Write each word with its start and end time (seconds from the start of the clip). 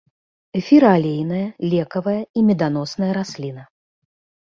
Эфіраалейная, 0.59 1.43
лекавая 1.75 2.19
і 2.25 2.39
меданосная 2.51 3.11
расліна. 3.23 3.63